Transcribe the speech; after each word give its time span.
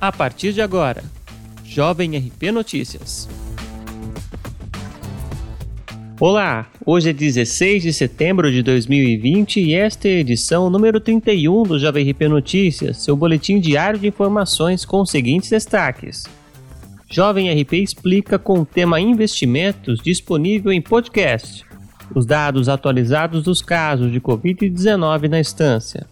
a 0.00 0.12
partir 0.12 0.52
de 0.52 0.60
agora. 0.60 1.02
Jovem 1.64 2.16
RP 2.16 2.52
Notícias. 2.52 3.28
Olá, 6.18 6.70
hoje 6.84 7.10
é 7.10 7.12
16 7.12 7.82
de 7.82 7.92
setembro 7.92 8.50
de 8.50 8.62
2020 8.62 9.60
e 9.60 9.74
esta 9.74 10.08
é 10.08 10.12
a 10.12 10.20
edição 10.20 10.70
número 10.70 10.98
31 10.98 11.62
do 11.64 11.78
Jovem 11.78 12.10
RP 12.10 12.22
Notícias, 12.22 13.02
seu 13.02 13.14
boletim 13.14 13.60
diário 13.60 13.98
de 13.98 14.08
informações 14.08 14.84
com 14.84 15.02
os 15.02 15.10
seguintes 15.10 15.50
destaques. 15.50 16.24
Jovem 17.10 17.52
RP 17.52 17.74
explica 17.74 18.38
com 18.38 18.60
o 18.60 18.66
tema 18.66 19.00
investimentos 19.00 20.00
disponível 20.00 20.72
em 20.72 20.80
podcast. 20.80 21.64
Os 22.14 22.24
dados 22.24 22.68
atualizados 22.68 23.42
dos 23.42 23.60
casos 23.60 24.10
de 24.10 24.20
Covid-19 24.20 25.28
na 25.28 25.40
instância. 25.40 26.06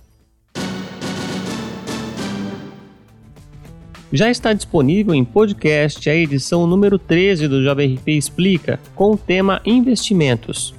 Já 4.14 4.30
está 4.30 4.52
disponível 4.52 5.12
em 5.12 5.24
podcast 5.24 6.08
a 6.08 6.14
edição 6.14 6.68
número 6.68 7.00
13 7.00 7.48
do 7.48 7.64
Jovem 7.64 7.96
RP 7.96 8.10
Explica, 8.10 8.78
com 8.94 9.10
o 9.10 9.16
tema 9.16 9.60
Investimentos. 9.66 10.72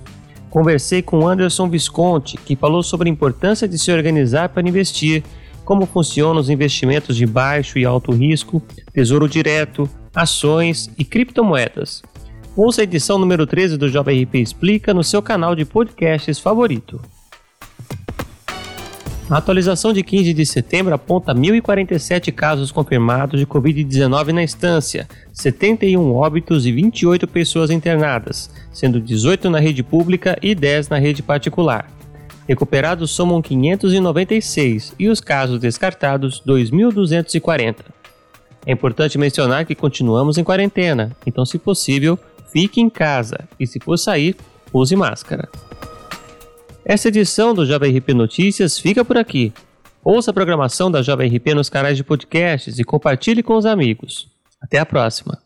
Conversei 0.49 1.01
com 1.01 1.27
Anderson 1.27 1.67
Visconti, 1.69 2.37
que 2.37 2.55
falou 2.55 2.81
sobre 2.81 3.09
a 3.09 3.11
importância 3.11 3.67
de 3.67 3.77
se 3.77 3.91
organizar 3.91 4.47
para 4.47 4.65
investir, 4.65 5.21
como 5.65 5.85
funcionam 5.85 6.39
os 6.39 6.49
investimentos 6.49 7.17
de 7.17 7.25
baixo 7.25 7.77
e 7.77 7.83
alto 7.83 8.13
risco, 8.13 8.63
tesouro 8.93 9.27
direto, 9.27 9.89
ações 10.15 10.89
e 10.97 11.03
criptomoedas. 11.03 12.03
Ouça 12.55 12.79
a 12.79 12.83
edição 12.85 13.17
número 13.17 13.45
13 13.45 13.75
do 13.75 13.89
Jovem 13.89 14.23
RP 14.23 14.35
Explica 14.35 14.93
no 14.93 15.03
seu 15.03 15.21
canal 15.21 15.57
de 15.57 15.65
podcasts 15.65 16.39
favorito. 16.39 17.01
A 19.27 19.37
atualização 19.37 19.91
de 19.91 20.03
15 20.03 20.35
de 20.35 20.45
setembro 20.45 20.93
aponta 20.93 21.33
1.047 21.33 22.31
casos 22.31 22.71
confirmados 22.71 23.39
de 23.39 23.47
Covid-19 23.47 24.27
na 24.27 24.43
instância, 24.43 25.07
71 25.33 26.13
óbitos 26.13 26.67
e 26.67 26.71
28 26.71 27.27
pessoas 27.27 27.71
internadas, 27.71 28.51
sendo 28.71 29.01
18 29.01 29.49
na 29.49 29.59
rede 29.59 29.81
pública 29.81 30.37
e 30.43 30.53
10 30.53 30.89
na 30.89 30.99
rede 30.99 31.23
particular. 31.23 31.89
Recuperados 32.47 33.09
somam 33.09 33.41
596 33.41 34.93
e 34.99 35.09
os 35.09 35.19
casos 35.19 35.59
descartados 35.59 36.39
2.240. 36.45 37.77
É 38.63 38.71
importante 38.71 39.17
mencionar 39.17 39.65
que 39.65 39.73
continuamos 39.73 40.37
em 40.37 40.43
quarentena, 40.43 41.17
então, 41.25 41.43
se 41.47 41.57
possível, 41.57 42.19
fique 42.53 42.79
em 42.79 42.91
casa 42.91 43.39
e, 43.59 43.65
se 43.65 43.79
for 43.79 43.97
sair, 43.97 44.35
use 44.71 44.95
máscara. 44.95 45.49
Essa 46.87 47.07
edição 47.07 47.51
do 47.51 47.65
Jovem 47.65 47.97
RP 47.97 48.09
Notícias 48.09 48.77
fica 48.77 49.03
por 49.03 49.17
aqui. 49.17 49.51
Ouça 50.03 50.29
a 50.29 50.33
programação 50.33 50.91
da 50.91 51.01
Jovem 51.01 51.35
RP 51.35 51.55
nos 51.55 51.67
canais 51.67 51.97
de 51.97 52.03
podcasts 52.03 52.77
e 52.77 52.83
compartilhe 52.83 53.41
com 53.41 53.55
os 53.55 53.65
amigos. 53.65 54.29
Até 54.61 54.77
a 54.77 54.85
próxima! 54.85 55.44